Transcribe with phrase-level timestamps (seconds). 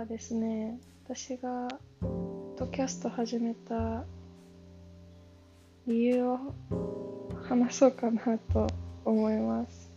[0.00, 1.68] はですね、私が
[2.00, 4.02] ポッドキャスト始めた
[5.86, 6.38] 理由を
[7.46, 8.66] 話そうかなと
[9.04, 9.90] 思います。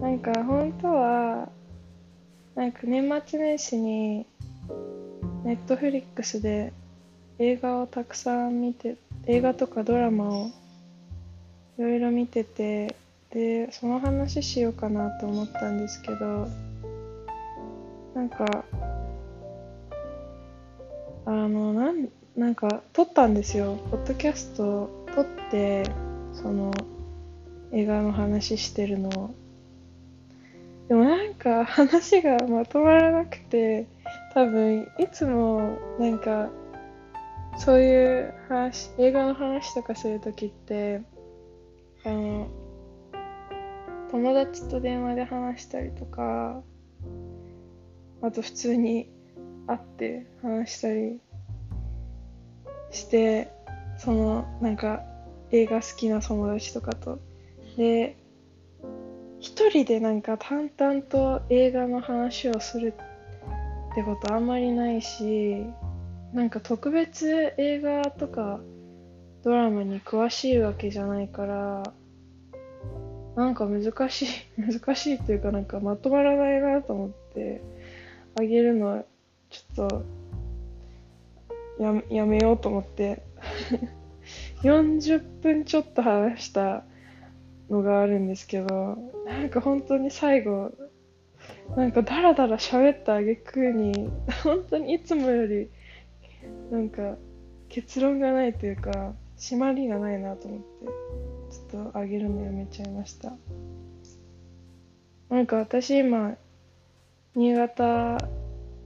[0.00, 1.48] なんか本当は、
[2.56, 4.26] なんか年末年始に
[5.44, 6.72] ネットフリックスで
[7.38, 10.50] 映画をたくさん見て、映画とかドラマを
[11.78, 12.96] いろいろ見てて、
[13.30, 16.48] で、その話しようかなと思ったんですけど、
[18.14, 18.64] なんか、
[21.26, 23.78] あの、なん、なんか、撮ったんですよ。
[23.90, 25.84] ポッドキャスト撮って、
[26.32, 26.72] その、
[27.72, 29.30] 映画の話してるのを。
[30.88, 33.86] でもなんか、話がまとまらなくて、
[34.34, 36.50] 多分、いつも、なんか、
[37.58, 41.02] そういう話、映画の話とかするときって、
[42.04, 42.48] あの、
[44.10, 46.62] 友達と電話で話したりとか、
[48.22, 49.08] あと普通に
[49.66, 51.20] 会って話したり
[52.90, 53.48] して、
[53.98, 55.02] そのなんか
[55.52, 57.18] 映画好きな友達とかと。
[57.76, 58.16] で、
[59.38, 62.94] 一人でなんか淡々と映画の話をする
[63.92, 65.64] ってことあんまりないし、
[66.32, 68.60] なんか特別映画とか
[69.42, 71.82] ドラマに詳しいわけじゃないから、
[73.36, 77.62] なんか難しい、難しいっていうかなんかまとまらないなと思って、
[78.40, 79.04] あげるのは
[79.50, 80.04] ちょっと
[81.78, 83.22] ややめようと思って。
[84.62, 86.84] 40分ちょっと話した
[87.70, 90.72] のがあるんですけどなんか本当に最後
[91.76, 94.10] なんかダラダラ喋った挙句に
[94.42, 95.70] 本当にいつもより
[96.70, 97.16] なんか
[97.68, 100.66] 結論がないというか締まりがないなと思って
[101.50, 103.32] ちょっとあげるのやめちゃいました。
[105.28, 106.36] なんか私今
[107.34, 108.18] 新潟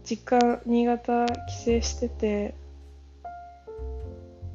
[0.05, 2.55] 実家新潟帰省してて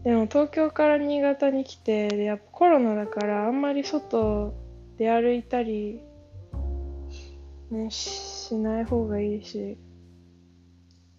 [0.04, 4.54] でも東京から新潟に来てでやっぱコロナだからあんまり外
[4.98, 6.02] 出歩いたり、
[7.72, 9.78] ね、ししない方がいいし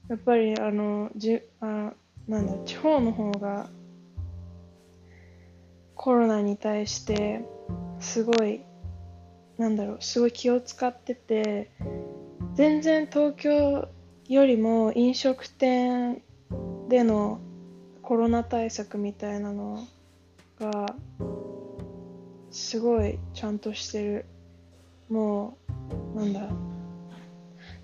[0.08, 1.92] やっぱりあのじあ
[2.26, 3.68] なんだ地方の方が
[5.94, 7.44] コロナに対して
[7.98, 8.62] すごい
[9.58, 11.70] なんだろうすごい気を使ってて
[12.54, 13.88] 全然東京
[14.30, 16.22] よりも飲食店
[16.88, 17.41] での
[18.00, 19.84] コロナ対策みたいなの
[20.60, 20.94] が
[22.52, 24.26] すごいちゃんとしてる。
[25.08, 25.58] も
[26.14, 26.48] うなんだ。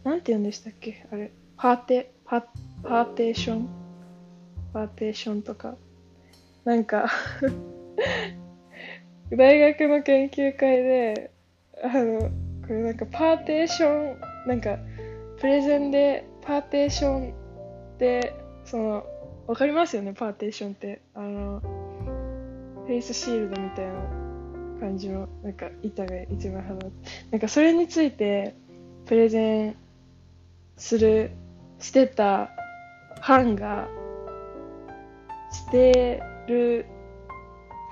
[0.05, 1.05] なんて言うんでしたっけ？
[1.11, 1.33] あれ。
[1.57, 2.43] パーテパ
[2.85, 3.69] パーテーション？
[4.73, 5.75] パーテーションとか。
[6.65, 7.11] なんか
[9.37, 11.33] 大学の研究会で
[11.83, 14.79] あのこれなんかパーテーションなんか
[15.41, 18.35] プレゼンでパーテーションって
[18.65, 19.07] その
[19.47, 20.13] わかりますよね？
[20.13, 21.01] パーテーションって。
[21.15, 21.61] あの
[22.87, 23.95] フェイスシールドみたいな
[24.79, 26.87] 感じのなんか板が一番肌
[27.33, 28.55] なんかそれについて
[29.07, 29.77] プレゼン
[30.77, 31.33] する
[31.81, 32.51] してた
[33.21, 33.89] 班が
[35.51, 36.87] してる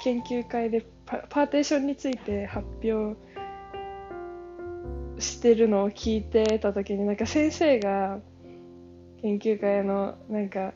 [0.05, 3.17] 研究会でパパーテーションについて発表
[5.19, 8.21] してるのを聞いてた時になんか先生が
[9.25, 10.75] 研究会のなんか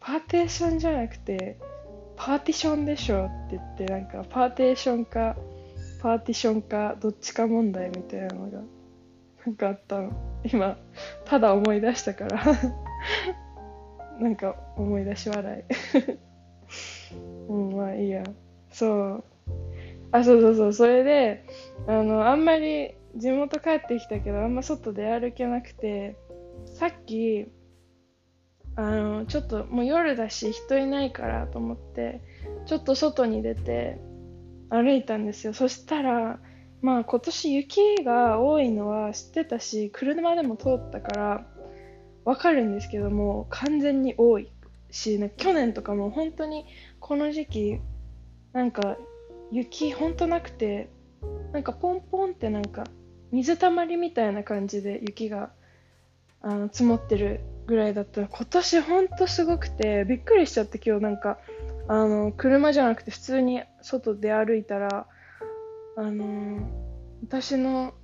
[0.00, 1.58] パーテーションじゃなくて
[2.14, 5.34] パーティションでしょって言ってなんかパーテーションか
[6.02, 8.60] パーティションかどっちか問題みたいなのが
[9.46, 10.12] なんかあったの。
[10.44, 10.76] 今
[11.24, 12.42] ただ思い出したから。
[14.20, 15.64] なんか思い出し笑い。
[17.48, 18.24] うんまあいいや。
[18.72, 19.24] そう。
[20.12, 20.72] あそうそうそう。
[20.74, 21.44] それで
[21.86, 26.16] あのあんまり地元帰ってきたけどあんま外出歩けなくて
[26.66, 27.48] さっき
[28.76, 32.20] あのちょっともう夜だし人いないからと思って
[32.66, 33.98] ちょっと外に出て
[34.68, 35.54] 歩いたんですよ。
[35.54, 36.38] そしたら
[36.82, 41.46] まあ今年雪が多いのは知ってたし車でも通ったから
[42.24, 44.50] わかるんですけども完全に多い
[44.90, 46.66] し、ね、去年とかも本当に
[47.00, 47.80] この時期
[48.52, 48.96] なんか
[49.50, 50.90] 雪本当なくて
[51.52, 52.84] なんかポンポンってなんか
[53.32, 55.50] 水たまりみたいな感じで雪が
[56.42, 58.20] あの積もってるぐらいだった。
[58.20, 61.38] ら今年ほんとすごくてびっくりしちゃって今日なんか
[61.88, 65.06] あの車じゃなくて普通に外で歩いたら
[65.96, 66.60] あの
[67.22, 67.94] 私の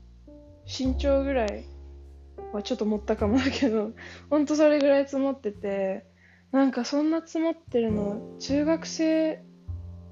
[0.67, 1.65] 身長ぐらい
[2.53, 3.93] はちょっと持ったかもだけど
[4.31, 6.05] ほんとそれぐらい積もってて
[6.53, 9.43] なんかそんな積もってるの中学生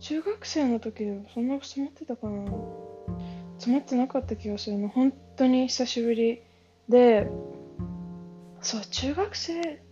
[0.01, 2.51] 中学生の時でもそんな積もってたかな。
[3.59, 4.89] 積もってなかった気がするの。
[4.89, 6.43] 本当に久しぶり
[6.89, 7.29] で
[8.63, 9.83] そう中学生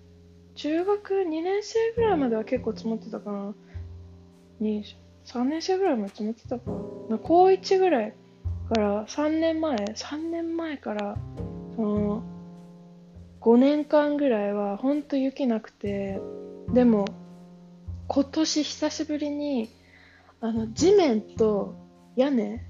[0.55, 3.55] 中学2年生ぐらいまでは結構積もってたかな。
[4.61, 4.85] に
[5.25, 6.71] 3年生ぐらいまで積もってたか
[7.09, 7.19] な。
[7.19, 8.15] 高1ぐらい
[8.69, 11.17] から3年前3年前から
[11.77, 12.23] その
[13.41, 16.21] 5年間ぐらいはほんと雪なくて
[16.73, 17.05] でも
[18.09, 19.71] 今年久しぶりに
[20.41, 21.77] あの地面と
[22.17, 22.67] 屋根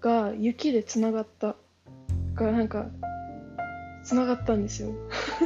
[0.00, 1.56] が雪でつながった。
[2.34, 2.86] がなんか
[4.06, 4.92] つながったんですよ。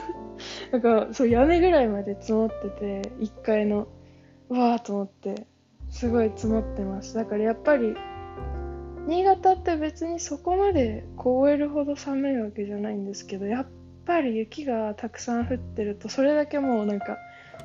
[0.70, 3.88] なんかそう屋根ぐらいまで積もってて1階の
[4.48, 5.46] わーと思って
[5.88, 7.94] すごい積もってますだからやっぱり
[9.06, 13.66] 新潟って別にそこまで凍えるほど寒いわけじゃないんですけどやっ
[14.06, 17.18] ぱり雪がたくさん降ってるとそれだけもうなんか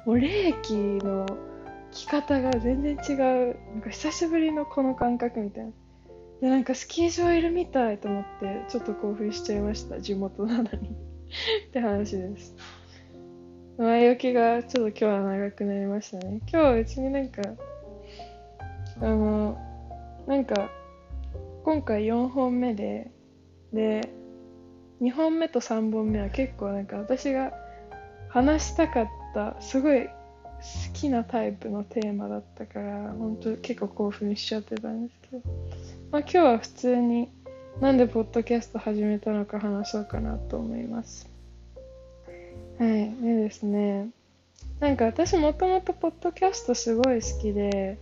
[0.06, 1.26] もう冷気の
[1.92, 3.58] 着方が全然違う。
[3.74, 5.72] なんか久しぶりのこの感覚みたいな。
[6.42, 10.00] でなんかスキー場いるみたいと思ってちょっと興奮しちゃいました。
[10.00, 10.90] 地元なのに。
[11.70, 12.56] って話です。
[13.78, 16.40] 前置きがちょっと今日は長くなりましたね。
[16.42, 17.42] 今日は別になんか
[19.02, 19.58] あの
[20.28, 20.70] なんか
[21.64, 23.12] 今回4本目で
[23.74, 24.10] で
[25.02, 27.52] 2本目と3本目は結構なんか私が
[28.30, 30.12] 話したかったすごい好
[30.94, 35.44] きなタイプのテーマだったから本当結構興奮しちゃってたんですけど、
[36.16, 37.28] まあ、今日は普通に
[37.82, 41.30] なんでポッドキャスト始めたのか話そうかなと思います。
[42.80, 44.08] はいでですね
[44.80, 47.98] なんか私もともとポッドキャストすごい好きで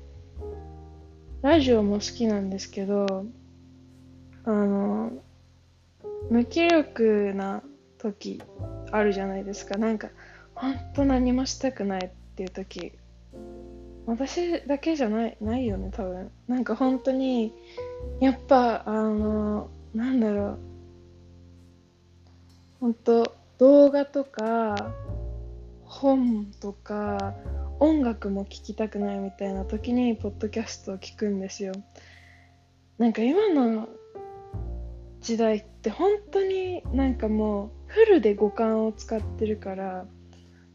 [1.42, 3.26] ラジオも好きなんですけど
[4.46, 5.12] あの
[6.30, 7.64] 無気力な
[7.98, 8.44] 時
[8.92, 9.80] あるじゃないですか。
[9.80, 10.10] なんか
[10.54, 12.92] 本当何もしたくないっていう時
[14.06, 16.30] 私だけじゃないないよね多分。
[16.48, 17.54] なんか本当に
[18.20, 20.60] やっぱあのなんだろう。
[22.80, 24.94] 本当動画とか
[25.86, 27.34] 本とか
[27.80, 31.74] 音楽も聴きたくないみたいな時にポッドキャストを聞くんですよ。
[32.98, 33.88] なんか今の
[35.22, 40.06] 時代って本当になんかもうフルで五感を使ってるから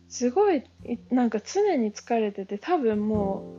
[0.09, 0.65] すごい
[1.11, 3.55] なんか常に疲れてて多分も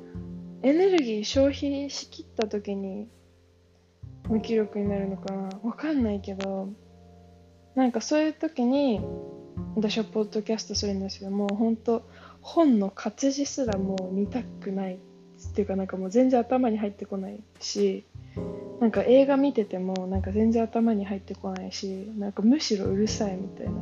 [0.63, 3.07] うエネルギー消費しきった時に
[4.27, 5.49] 無気力になるのかな。
[5.63, 6.69] わかんないけど
[7.75, 9.01] なんかそういう時に
[9.75, 11.31] 私はポッドキャストするんですよ。
[11.31, 12.03] もう本当
[12.41, 14.99] 本の活字すらもう見たくない。
[15.47, 18.05] っていうかなんかもう全然頭に入ってこないし
[18.81, 23.73] なんか映画見ててもなんか全然頭に入ってこないしなんかむしろうるさいみたいな。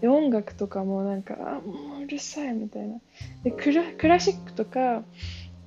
[0.00, 2.98] で音楽とかもなんかあもううるさいみたいな。
[3.42, 5.02] でクラクラシックとか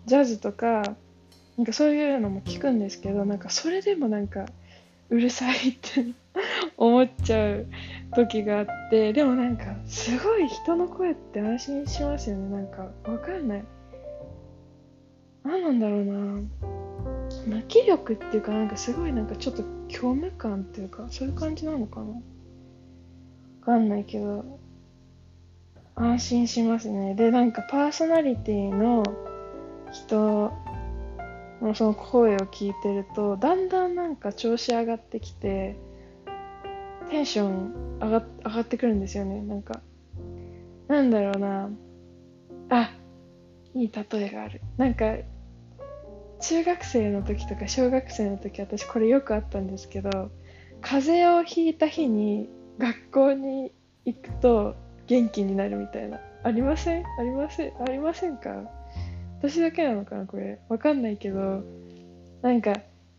[0.06, 0.96] ジャズとか
[1.58, 4.46] なんかそういうのも聞くんですけどなんかそれでもなんか
[5.10, 6.06] うるさいって
[6.78, 7.68] 思っちゃう
[8.16, 13.64] 時があってでもなんかすごい人の声って安心しますよねなんかわかんない
[15.44, 16.42] 何なんだろうな
[17.48, 22.14] 無気力っていうかなんかすごいなんかちょっと虚無感っていうかそういう感じなのかなわ
[23.66, 24.60] かんないけど
[25.96, 29.04] 安心しますねでなんかパーソナリティの
[29.92, 30.52] 人
[31.62, 35.76] のその声を聞いてるとだんだんなんか調子上がってきて
[37.10, 39.42] テンション上が上がってくるんですよね。
[39.42, 39.82] なんか
[40.88, 41.70] なんだろうな。
[42.70, 42.92] あ
[43.74, 44.62] いい例えがある。
[44.78, 45.16] なんか
[46.40, 50.30] 中学生の時とか小学生の時私これよくあったんですけど
[50.82, 52.48] 風邪をひいた日に
[52.78, 53.72] 学校に
[54.06, 54.76] 行くと
[55.08, 56.20] 元気になるみたいな。
[56.44, 57.04] ありません？
[57.20, 57.74] ありません？
[57.82, 58.70] ありませんか？
[59.40, 60.60] 私だけなのかなこれ。
[60.70, 61.64] わかんないけど
[62.42, 62.76] なんか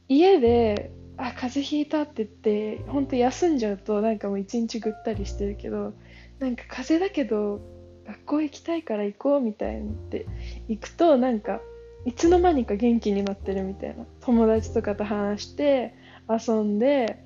[0.09, 5.93] 家であ風邪ひいたって言って本当休んじゃうとなんかもう一日ぐったりしてるけど
[6.39, 7.61] なんか風邪だけど
[8.07, 10.27] 学校行きたいから行こうみたいにって
[10.69, 11.61] 行くとなんか
[12.05, 14.07] いつの間にか元気になってるみたいな。
[14.21, 15.95] 友達とかと話して
[16.29, 17.19] 遊んで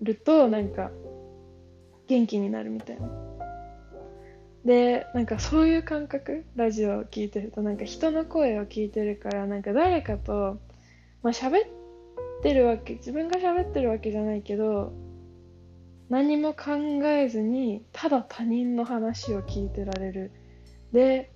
[0.00, 0.90] るとなんか
[2.06, 3.08] 元気になるみたいな
[4.64, 10.58] でなんかそういう感覚ラジオを聞いてるとなんか人の声を聞いてるからなんか誰かと
[11.22, 11.68] まあ喋っ
[12.42, 14.92] てるわけ自分が喋ってるわけじゃないけど
[16.08, 20.32] 何も考えずにただ他人の話を聞いてられる。
[20.92, 21.30] で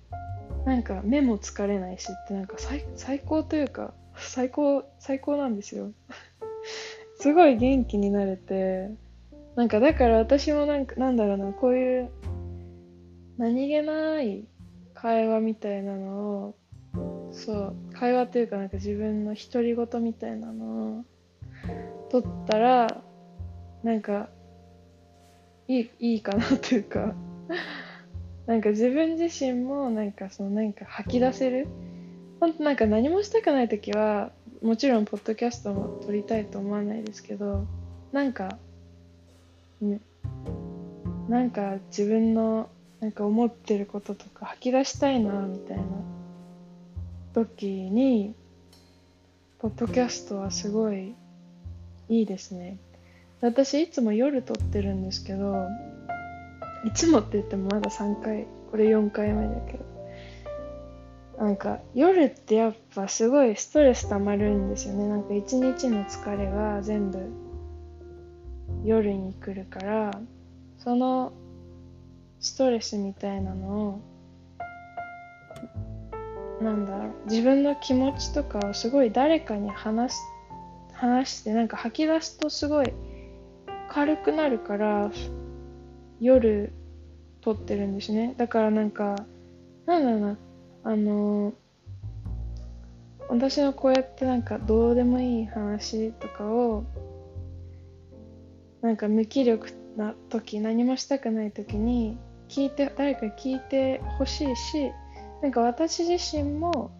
[0.65, 5.91] なんか目も疲れないしってなんか最最高というか最高最高なんですよ。
[7.19, 8.89] すごい元気になれて
[9.55, 12.09] なんかだから私もなんかなんだろうなこういう
[13.39, 14.43] 何気ない
[14.93, 16.55] 会話みたいなのを
[17.31, 21.05] そう会話というかなんか自分の独り言みたいなのを
[22.11, 23.01] 取ったら
[23.81, 24.27] なんか
[25.69, 27.15] いいいいかなというか
[28.45, 31.67] なんか自分自身もなんかそのなんか吐き出せる？
[32.41, 34.31] 本当なんか何もしたくない時は
[34.61, 37.65] もちろんポッドキャストも撮りたいと思わないですけど
[38.11, 38.57] なんか
[39.79, 40.01] ね
[41.29, 42.69] なんか自分の
[43.01, 45.83] なんか思ってることとか吐き出したいなみたいな。
[47.33, 48.33] 時に
[49.59, 51.13] ポッドキャストはすごい
[52.09, 52.77] いいですね。
[53.41, 55.67] 私いつも夜撮ってるんですけど
[56.85, 59.89] いつもって言ってもまだ3回これ4回目だけど。
[61.37, 65.07] なんか夜ってやっぱすごいストレス溜まるんですよね。
[65.07, 67.31] なんか一日の疲れが全部
[68.83, 70.11] 夜に来るから
[70.79, 71.31] その
[72.39, 74.01] ストレスみたいなのを
[76.61, 80.21] なんだろう自分の気持ちとかをすごい誰かに話す
[80.93, 82.93] 話してなんか吐き出すとすごい
[83.89, 85.11] 軽くなるから
[86.19, 86.73] 夜
[87.41, 88.35] 撮ってるんですね。
[88.37, 89.15] だからなんか
[89.85, 90.37] なんだろうな
[90.83, 91.53] あの
[93.29, 96.83] 私のこうやってなんかどうでもいい話とかを
[98.81, 102.17] なんか無気力な時何もしたくない時に
[102.49, 104.91] 聞いて誰か聞いてほしいし
[105.41, 106.91] なんか私自身も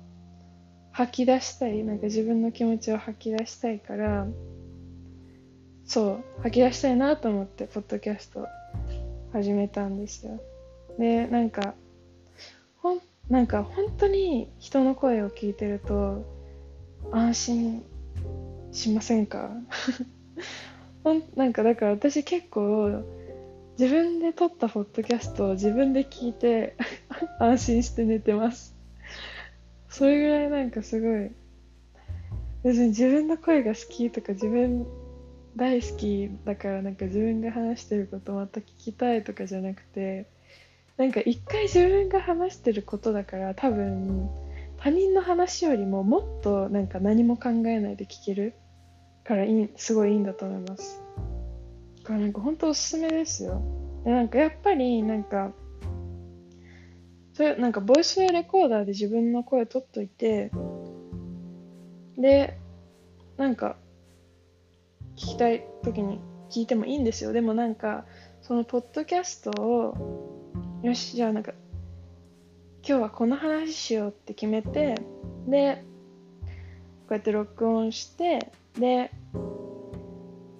[0.91, 4.27] 吐き出したいなんか自分の気持ちを吐き出したいから
[5.85, 8.47] そう吐き出したいなと思ってポッドキャスト
[9.33, 10.39] 始めたんですよ。
[10.97, 11.73] でなんか
[12.81, 16.25] ほんなんか本当に人の声を聞いてると
[17.11, 17.83] 安心
[18.71, 19.51] しませんか？
[21.03, 23.03] ほんなんかだから私結構
[23.79, 26.75] 自分で撮ったポッドキャストを自分で聞いて
[27.39, 28.75] 安心して寝てます。
[29.87, 31.31] それぐらいなんかすごい。
[32.61, 34.85] 別に自分の声が好きとか自分
[35.55, 40.27] 大好きだからなんか自分が話してることまた聞きたいとかじゃなくて
[40.97, 44.29] なんか一回自分が話してることだから多分
[44.75, 48.55] 他人の話よりももっとなんか何も考えないで聞ける
[49.23, 51.01] からいいすごいいいんだと思います。
[52.09, 53.61] かなんか本当おすすめですよ。
[54.03, 55.53] でなんかやっぱりなんか
[57.33, 60.51] それなんかボイスレコーダーで自分の声取っといて
[62.17, 62.57] で
[63.37, 63.77] なんか
[65.15, 67.31] 聞きたい時に聞いてもいいんですよ。
[67.31, 68.05] でもなんか
[68.41, 71.53] そのポッドキャストをよしじゃあなんか
[72.87, 74.95] 今日はこの話しようって決めて
[75.47, 75.83] で
[77.07, 79.11] こうやって録音してで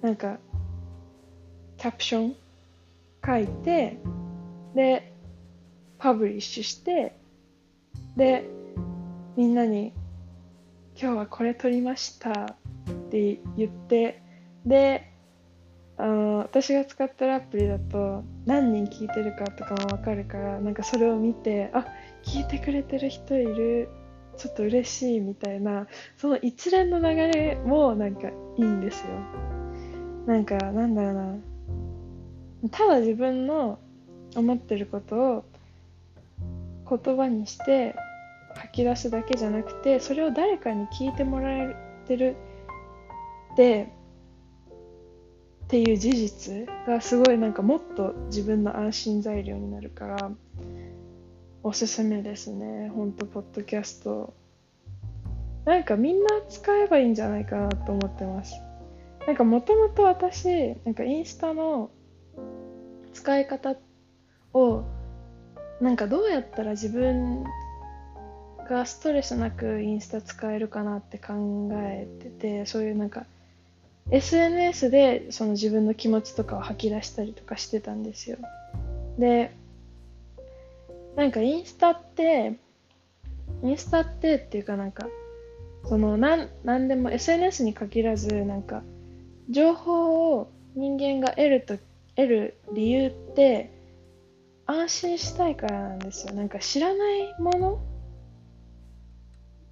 [0.02, 0.38] なんか
[1.80, 2.36] キャプション
[3.24, 3.96] 書いて
[4.74, 5.14] で
[5.98, 7.16] パブリッシュして
[8.18, 8.44] で
[9.34, 9.94] みんなに
[11.00, 14.22] 今日はこれ撮りましたって言って
[14.66, 15.10] で
[15.96, 21.86] あの私が使ってるアプリだと何人聞いてるかとかも分かるからなんかそれを見てあ
[22.22, 23.88] 聞いてくれてる人いる
[24.36, 25.86] ちょっと嬉しいみたいな
[26.18, 29.06] その一連の流れもなんかいいんですよ。
[30.26, 31.49] なんかなんだろうな。
[32.68, 33.78] ただ自分の
[34.36, 35.44] 思ってることを
[36.88, 37.94] 言葉にして
[38.54, 41.76] 吐き出すだけじゃなくてそれを誰かに聞いてもらえ
[42.06, 42.36] てる
[43.52, 43.88] って
[45.64, 50.30] っていう事実がすごいなんかもっと自分の安心材料になるから
[51.62, 52.88] おすすめですね。
[52.88, 54.34] ほんとポッドキャスト。
[55.66, 58.54] なんかみんな使えばいいんじゃないかなと思ってます。
[59.26, 61.90] なんかもともと私なんかインスタの
[63.12, 63.76] 使い方
[64.52, 64.84] を
[65.80, 67.44] なんかどうやったら自分
[68.68, 73.24] がストレスなくインスタ使えるかなって考えててそういうなんか
[74.10, 78.38] SNS でその自分の気持ちとかを吐き出したりとかしてたんですよ。
[79.18, 79.52] で
[81.16, 82.54] なんかインスタって
[83.62, 85.06] インスタってっていうかなんか
[85.88, 88.82] そのなんなんでも SNS に限らずなんか
[89.48, 91.76] 情報を人間が得ると
[92.20, 93.72] 得る理由って
[94.66, 96.34] 安心したいからなんですよ。
[96.34, 97.80] なんか知らないもの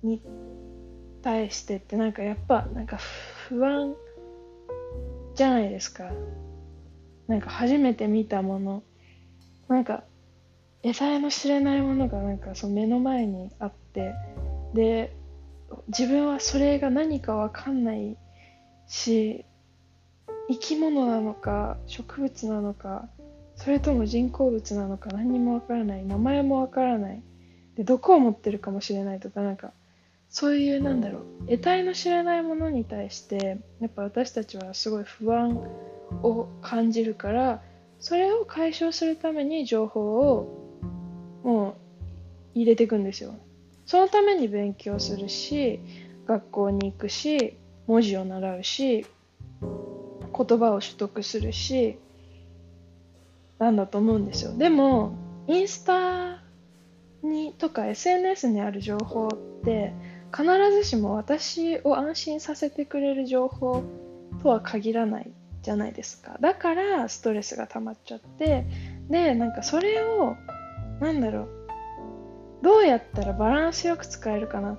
[0.02, 0.22] に
[1.22, 2.98] 対してってなんかやっぱなんか
[3.48, 3.94] 不安
[5.34, 6.10] じゃないですか。
[7.26, 8.82] なんか初めて見たもの。
[9.68, 10.04] なんか
[10.82, 14.14] 得体の知れないものがなんかその目の前にあって。
[14.74, 15.14] で
[15.88, 18.16] 自分はそれが何かわかんない
[18.86, 19.44] し
[20.48, 23.08] 生き物なのか植物なのか
[23.56, 26.04] それとも人工物なのか何にもわからない。
[26.04, 27.22] 名前もわからない。
[27.76, 29.72] で毒を持ってるかもしれないとかなんか
[30.30, 31.50] そういうなんだろう。
[31.50, 35.56] 得体の知らないものに対してやっぱ私たちはすごい不安
[36.22, 37.62] を感じるから
[37.98, 41.74] それを解消するために情報をもう
[42.54, 43.34] 入れていくんですよ。
[43.86, 45.80] そのために勉強するし
[46.26, 49.06] 学校に行くし文字を習うし
[50.38, 51.98] 言葉を取得するし
[53.58, 54.56] なんだと思うんですよ。
[54.56, 55.12] でも
[55.48, 56.42] インスタ
[57.22, 59.92] にとか SNS にある情報って
[60.32, 63.82] 必ずしも私を安心させてくれる情報
[64.42, 66.36] とは限らないじゃないですか。
[66.40, 68.66] だからストレスが溜まっちゃって
[69.08, 70.36] でなんかそれを
[71.00, 71.48] なんだろう
[72.62, 74.78] どうやったらバランスよく使えるかなっ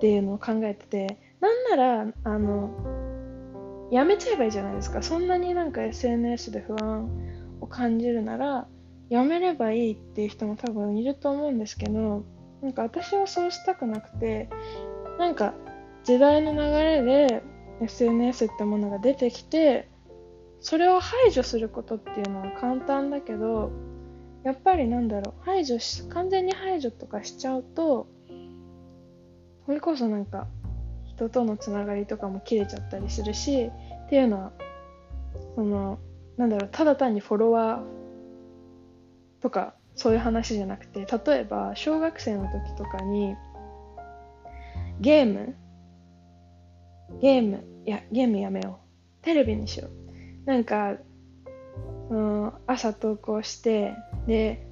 [0.00, 2.70] ていうのを考えててなんならあの
[3.90, 5.02] やめちゃえばいいじゃないですか。
[5.02, 7.08] そんなになんか SNS で不安
[7.60, 8.68] を感じるなら
[9.08, 12.24] やめればいいっていう人も多分いると思うんですけど
[12.62, 14.48] なんか私はそうしたくなくて
[15.18, 15.54] なんか
[16.04, 17.42] 時代の流れで
[17.82, 19.88] SNS ってものが出てきて
[20.60, 23.72] それを排除することっていうのは簡単だけど
[24.44, 28.06] やっぱりなんだろう排除し完全に排除とかしちゃうと
[29.66, 30.46] それこそなんか
[31.20, 33.70] 人とのつながりとかも切れちゃったりするし
[34.06, 34.52] っていうのは
[35.54, 35.98] その
[36.38, 43.34] なんだろうただ単にフォロワーとかそういう話じゃなくて例えば小学生の時とかに
[45.00, 45.54] ゲーム
[47.20, 48.78] ゲームいやゲームやめよ
[49.20, 49.24] う。
[49.24, 50.46] テレビにしよう。
[50.46, 50.96] なんか
[52.08, 53.94] うん、朝投稿して
[54.26, 54.66] で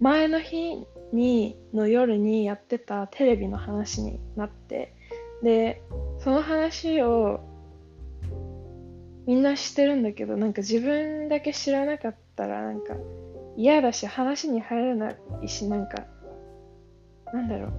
[0.00, 4.94] 前の日にの夜にやってたテレビの話になって
[5.42, 5.82] で
[6.18, 7.40] その話を
[9.26, 12.94] みんな知ってるんだけどなんか自分だけ知らなかったらなんか
[13.56, 16.06] 嫌だし話に入れないしなんか
[17.32, 17.72] なんだろう。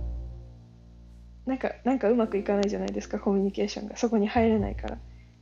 [1.45, 3.97] なんかなんかうまくいかないじゃないですかコミュニケーションが。
[3.97, 4.97] そこに入れないから。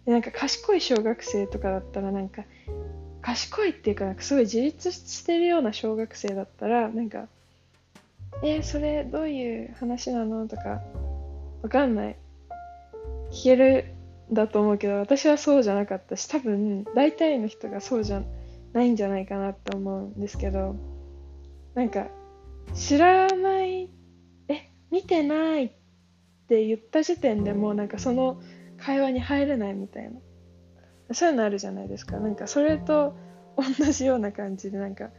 [0.06, 2.46] でなんか賢い小学生とかだったらなんか
[3.22, 7.28] 賢いっていうかなんかすごい自立してるような小学生だったらなんか
[8.42, 10.82] 「えー、それどういう話なの?」とか
[11.62, 12.18] わかんない。
[13.32, 13.86] 聞ける
[14.32, 18.24] だと思うけど私はそうじゃなかったし多分大体の人がそうじゃ
[18.74, 20.76] ないんじゃないかなって思うんですけど
[21.74, 22.08] なんか
[22.74, 23.90] 知らない
[24.50, 25.72] え見てないっ
[26.48, 28.42] て言った時点でもうなんかその
[28.78, 30.20] 会話に入れないみたいな。
[31.14, 32.18] そういうのあるじゃないですか。
[32.18, 33.16] なんかそれと
[33.56, 35.10] 同じような感じでなんか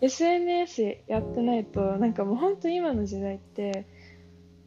[0.00, 3.86] SNS やってないとなんかもうほんと今の時代って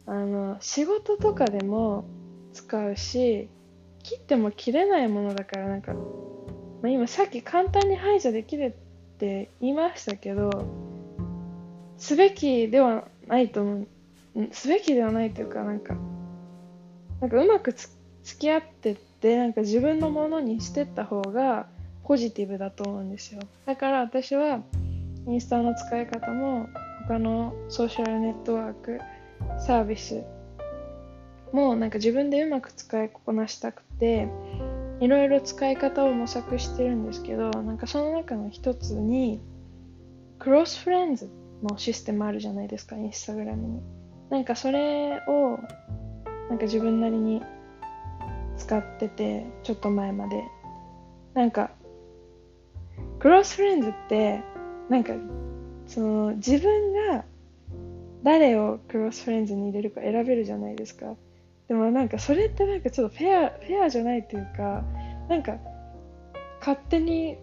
[0.06, 2.04] あの仕事とかでも
[2.52, 3.48] 使うし
[4.02, 6.00] 切っても切れないものだからなんか、ま
[6.84, 8.74] あ、今さっき簡単に排除できる
[9.14, 10.66] って言いましたけど
[11.98, 13.88] すべきではないと思う。
[14.52, 15.96] すべきではないというかなんか
[17.20, 17.90] なんかうまくつ
[18.22, 21.66] 付き合ってでなんか自分のものにしてった方が
[22.04, 23.40] ポジティブだと思うんですよ。
[23.64, 24.60] だから私は
[25.26, 26.68] インスタの使い方も
[27.08, 29.00] 他のソーシャルネットワーク
[29.58, 30.24] サービス。
[31.52, 34.28] もなんか自分でうまく使いこなしたくて
[35.00, 39.40] いろいろ使い方を模索してるんですけどなんかその中の一つに
[40.38, 41.30] クロスフレンズ
[41.62, 43.82] のシステムあるじゃないですかインスタグラムに。
[44.28, 45.58] なんかそれを
[46.50, 47.42] なんか自分なりに
[48.56, 50.44] 使っててちょっと前まで。
[51.34, 51.70] なんか
[53.18, 54.42] クロスフレンズって
[54.88, 55.12] なんか
[55.86, 57.24] その自分が
[58.22, 61.14] 誰をクロスフレンズに入れるか選べるじゃないですか。
[61.68, 64.84] でもなんかそれってなんかちょっとフェアフェアじゃないというか
[65.28, 65.58] なんか
[66.60, 67.38] 勝手に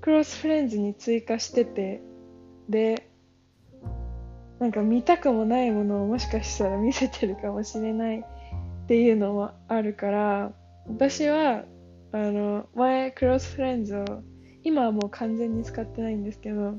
[0.00, 2.00] クロスフレンズに追加してて
[2.68, 3.08] で
[4.58, 8.24] なんか見たくもないものをもしかしたら見せてるかもしれないっ
[8.88, 10.52] ていうのもあるから
[10.86, 11.64] 私は
[12.12, 14.04] あの前クロスフレンズを
[14.64, 16.74] 今はもう完全に使ってないんですけど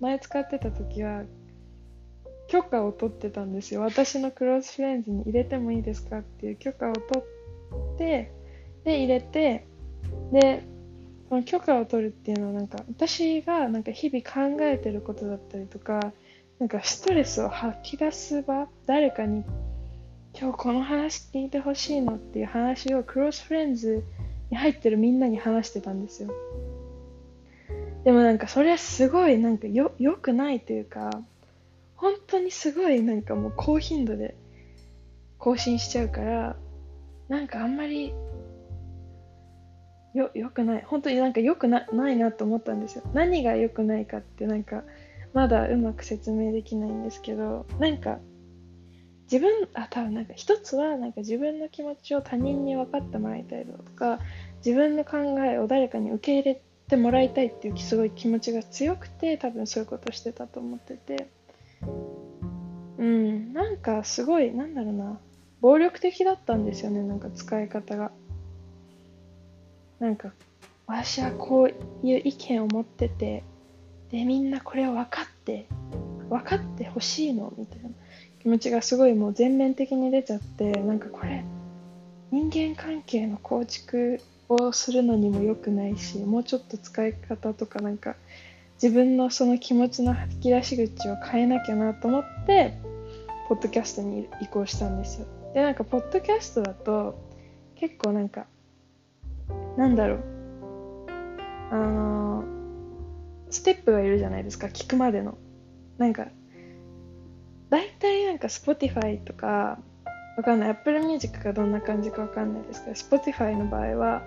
[0.00, 1.22] 前使ってた時は
[2.50, 3.80] 許可を取ってたんですよ。
[3.82, 7.20] 私のクロスフレンズに入れてもいいですかっていう許可を取
[7.94, 8.32] って
[8.82, 9.66] で入れて
[10.32, 10.64] で
[11.28, 16.12] その許可を取るっていうのはなんか私がなんか日々考えてることだったりとか
[16.58, 19.44] なんかストレスを吐き出す場誰かに
[20.36, 24.02] 今日この話聞いてほしいのっていう話をクロスフレンズ
[24.50, 26.32] に入ってるみんなに話してたんですよ。
[28.02, 31.10] でもなんかそれはすごいなんかよよくないというか
[32.00, 34.34] 本当にすごいなんかもう高頻度で
[35.36, 36.56] 更新しちゃうから
[37.28, 38.14] なんかあんまり
[40.14, 40.82] よよくない。
[40.82, 43.04] 本当になんかよくなないなと思ったんですよ。
[43.12, 44.82] 何が良くないかってなんか
[45.34, 48.18] まだうまく説明できないんですけどなんか
[49.30, 54.18] 自分あ多分なんか一つはなんか自分の気持ちを他人に分かってもらいたいとか
[54.64, 61.28] 自分の考えを誰かに受け入れてもらいたいっていうすごい気持ちが強くて多分そういうことしてたと思ってて。
[62.98, 65.20] うんなんかすごいなんだろうな。
[65.60, 68.12] 暴力的だったんですよねなんか使い方が。
[69.98, 70.32] なんか
[70.86, 73.44] 私はこういう意見を持ってて
[74.10, 75.66] でみんなこれを分かって
[76.30, 77.90] 分かってほしいのみたいな。
[78.40, 81.44] 気持ちがすごいもう全面的に出ちゃってなんかこれ
[82.30, 88.16] 人間関係の構築をするのにも良くないしもうちょっと使い方とかなんか
[88.82, 92.78] 自分のその気持ちの吐き出し口を変えなきゃなと思って
[93.48, 95.26] ポッドキャストに移行したんですよ。
[95.52, 97.18] でなんかポッドキャストだと
[97.74, 98.46] 結構なんか
[99.76, 100.24] なんだろう。
[101.72, 102.44] あの
[103.50, 105.36] ステップがいるじゃないですか聞くまでの。
[105.98, 106.28] なんか
[107.68, 109.78] 大体なんか Spotify とか
[110.38, 110.70] わかんない。
[110.70, 114.22] Apple Music がどんな感じかわかんないですけど Spotify の場合は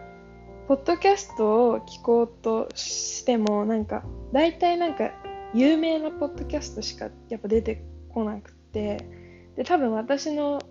[0.68, 5.12] ポッドキャストを聞こうとしてもなんか大体なんか
[5.54, 9.06] 有名なポッドキャストしかやっぱ出てこなくて
[9.56, 10.62] で多分私の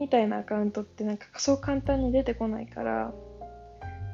[0.00, 3.12] みたいなアカウントってなんかそう簡単に出てこないから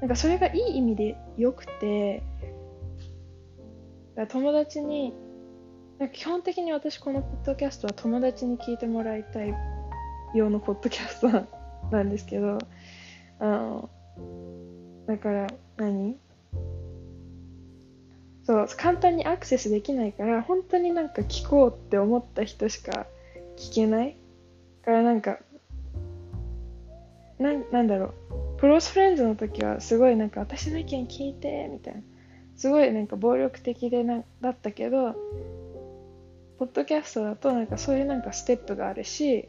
[0.01, 2.23] なんかそれがいい意味で良くて
[4.29, 5.15] 友達に
[5.99, 9.55] なんか基本的に私このポッドキャストは友達に聞いてもらいたい
[10.35, 11.47] 用のポッドキャスト
[11.91, 12.59] なんですけど
[13.39, 13.70] あ
[15.11, 16.17] だから何？
[18.45, 23.07] そう簡単にアクセスできないから本当になんか聞こうって思った人しか
[23.57, 24.17] 聞けない。
[24.85, 25.39] からなんか
[27.41, 28.15] ななんだろ
[28.57, 28.61] う。
[28.61, 32.01] プロスフレンズの時はすごいなんか私の意見聞いてみたいな。
[32.57, 35.15] すごいなんか暴力的でなだったけど
[36.59, 39.49] ポッドキャストだとなんかそういうなんかステップがあるし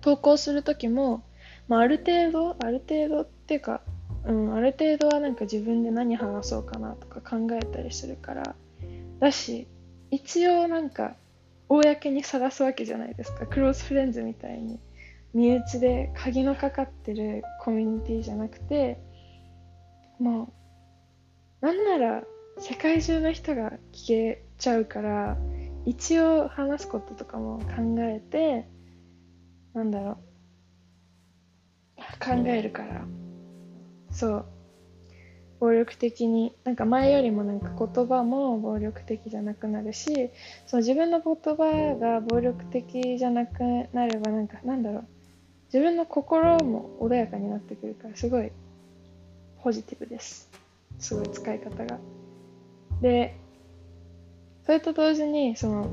[0.00, 1.22] 投稿する時も、
[1.68, 3.82] まあ、ある程度ある程度っていうか
[4.24, 8.54] うん、ある程度はなんか自分で何話そうかなとか考えたりするから。
[9.18, 9.68] だし
[10.10, 11.14] 一応なんか
[11.68, 13.46] 公にさらすわけじゃないですか。
[13.46, 14.78] クローズフレンズみたいに
[15.32, 18.98] 身内で鍵のかかってるコミュニティじゃなくて。
[20.18, 20.52] も
[21.62, 22.22] うなんなら
[22.58, 25.36] 世界中の人が聞けちゃうから
[25.84, 28.68] 一応話すこととかも考えて
[29.74, 30.16] なんだろう。
[32.24, 33.04] 考えるから。
[34.12, 34.44] そう。
[35.60, 36.54] 暴力的に。
[36.64, 40.30] なんか前よりもなんか言葉も暴力的じゃなくなるし
[40.66, 43.60] その自分の言葉が暴力的じゃなく
[43.92, 45.04] なればなんかなんだろう。
[45.66, 48.52] 自分の心も穏やかになってくるからすごい
[49.62, 50.50] ポジティブです。
[50.98, 51.98] すごい使い方が。
[53.00, 53.36] で
[54.66, 55.86] それと同時にその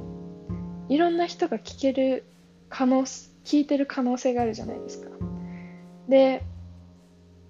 [0.89, 2.25] いろんな人が聞ける
[2.69, 5.09] 可能聞いてる可能性があるじゃないですか。
[6.07, 6.43] で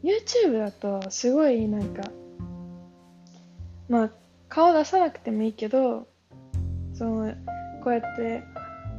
[0.03, 2.11] YouTube だとすごいなんか
[3.89, 4.11] まあ
[4.47, 6.07] 顔出さなくてもいいけど
[6.93, 7.33] その
[7.83, 8.43] こうやって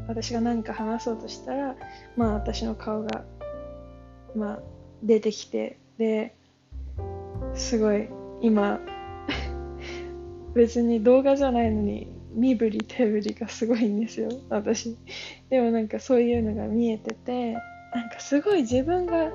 [0.09, 1.77] 私が何か話そうとしたら
[2.17, 3.25] まあ私の顔が
[4.35, 4.59] まあ
[5.03, 6.35] 出てきてで
[7.55, 8.09] すごい
[8.41, 8.81] 今
[10.55, 14.97] 別に動画じゃないのに身振り手振りがすごいんですよ私。
[15.49, 19.31] でもなんかそういうのが見えててなんかすごい自分が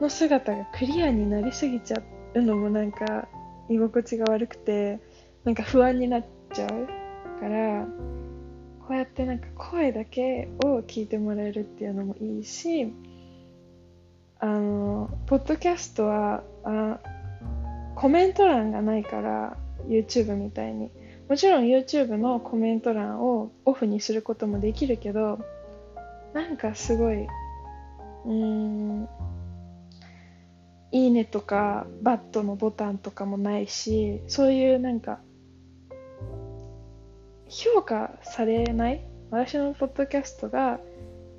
[0.00, 2.02] の姿がクリアになりすぎちゃ
[2.34, 3.28] うのもなんか
[3.68, 5.00] 居心地が悪くて
[5.44, 7.86] なんか不安になっちゃうから
[8.86, 12.92] こうやってなんか声だけを聞いてもらえるっていうのもいいし
[14.40, 16.98] あのポッドキャストはあ
[17.96, 19.56] コメント欄がないから
[19.88, 20.90] YouTube みたいに。
[21.28, 25.38] もちろん YouTube のコメント欄をオフにすることもできるけど
[26.32, 29.08] なんかすごいうーん
[30.90, 35.20] いいねとかバットのボタンとかもないしそういうなんか
[37.48, 40.80] 評価されない私のポッドキャストが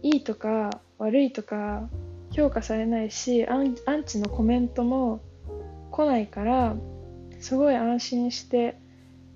[0.03, 1.89] いいとか悪いとか
[2.31, 5.21] 評価されないしアンアンチのコメントも
[5.91, 6.75] 来ないから
[7.39, 8.77] すごい安心して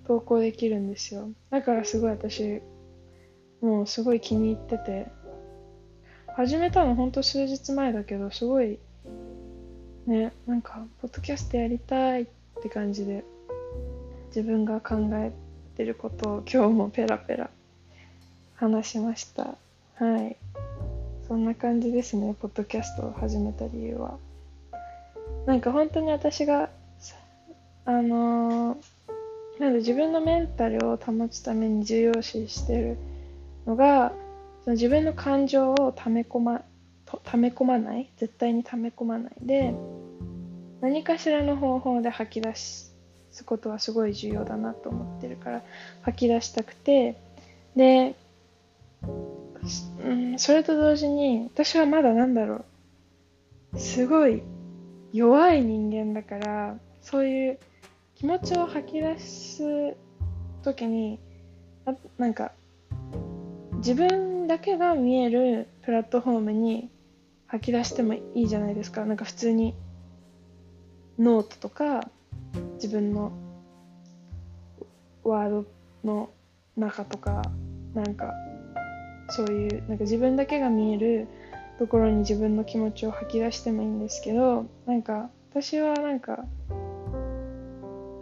[0.06, 1.30] 投稿できるんですよ。
[1.50, 2.62] だからすごい私
[3.62, 5.24] もうすごい気に入ってて。
[6.36, 8.80] 始めたのほんと数日前だけどすごい
[10.08, 12.26] ねなんかポッドキャストやりたいっ
[12.62, 13.24] て感じで
[14.28, 15.32] 自分が考え
[15.76, 17.50] てることを今日もペラペラ
[18.56, 19.56] 話しました。
[19.96, 20.36] はい。
[21.28, 24.18] そんな感じですねポッドキャストを始めた理由は。
[25.46, 26.70] なんか本当に私が
[27.86, 32.98] あのー、なんで自分のメンタルを保つために重要視してる
[33.66, 34.14] のが
[34.64, 36.62] その自分の感情を溜め込ま
[37.24, 38.10] 溜め込まない？
[38.18, 39.34] 絶対に溜め込まない。
[39.42, 39.74] で
[40.82, 42.94] 何かしらの方法で吐き出す
[43.46, 45.62] ことはすごい重要だなと思ってるから
[46.02, 47.16] 吐き出したくて
[47.76, 48.16] で、
[50.04, 52.66] うん、それと同時に私はまだなんだろ
[53.74, 54.44] うすごい
[55.14, 57.60] 弱い人間だからそういう
[58.16, 59.96] 気持ちを吐き出す
[60.64, 61.18] 時に
[61.86, 62.52] あなんか
[63.78, 66.90] 自分だけが見えるプラットフォームに
[67.54, 69.06] 吐き出してもいいじゃないですか。
[69.06, 69.76] なんか普通に
[71.20, 72.10] ノートとか
[72.76, 73.32] 自分の
[75.24, 75.66] ワード
[76.04, 76.32] の
[76.76, 77.44] 中とか
[77.94, 78.34] なんか
[79.30, 81.28] そういうなんか自分だけが見える
[81.78, 86.46] ところに自分の気持ちを吐き出してもいいんですけどなんか私はなんか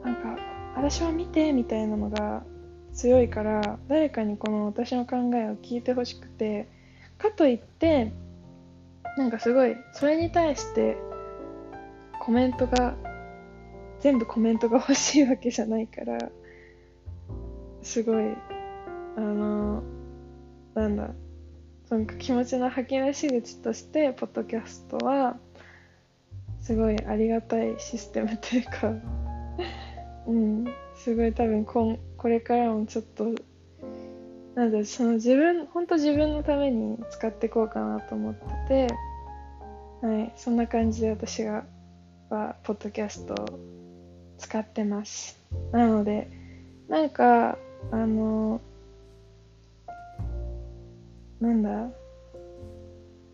[0.03, 0.37] なんか
[0.75, 2.43] 私は見てみたいなのが
[2.93, 6.67] 強いから誰かにこの私の考えを聞いてほしくて
[7.17, 8.11] かといって
[9.21, 10.97] なんかすごいそれに対して
[12.19, 12.95] コメントが
[13.99, 16.17] 全部コメントが欲しいわけじゃないから
[17.83, 18.35] すごい
[19.15, 19.83] あの
[20.73, 21.11] なんだ
[21.87, 25.37] その気持ちの吐き出し口としてポッドキャストは
[26.59, 28.95] すごいありがたいシステムというか
[30.25, 33.35] うんすごい多分こんこれからもちょっと
[34.55, 39.10] なんだその自分本当自分のために使っていこうかなと思ってて
[40.01, 41.63] はいそんな感じで私が
[42.29, 43.59] はポッドキャストを
[44.37, 45.37] 使ってます。
[45.71, 46.29] なので
[46.89, 47.57] なんか
[47.91, 48.61] あの
[51.39, 51.89] なんだ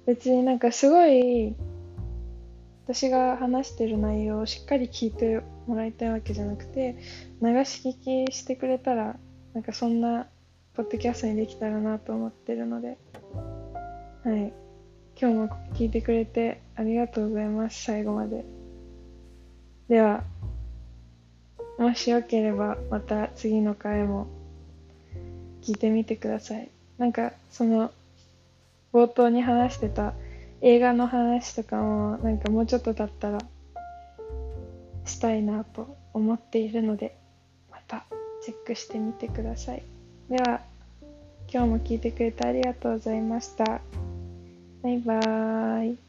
[0.05, 1.55] 別になんかすごい
[2.85, 6.97] 私が話してる内容をしっかり聞いてもらいたいわけじゃなくて
[7.41, 9.17] 流し聞きしてくれたら
[9.53, 10.27] なんかそんな
[10.73, 12.97] ポッドキャストにできたらなと思ってるので。
[14.23, 14.66] はい。
[15.19, 17.83] 今日も聞いてくれてありがとうございます。
[17.83, 18.45] 最後まで。
[19.89, 20.23] では
[21.79, 24.27] もしよければまた次の回も
[25.63, 26.69] 聞いてみてください。
[26.99, 27.91] なんかその
[28.93, 30.13] 冒頭に話してた
[30.61, 33.39] 映画の話とかもなんかもうちょっと経ったら
[35.05, 37.17] したいなと思っているので
[37.71, 38.05] また
[38.43, 39.83] チェックしてみてください。
[40.29, 40.61] では
[41.51, 43.81] 今日も聞いてくれてありがとうございました。
[44.81, 46.06] バイバーイ。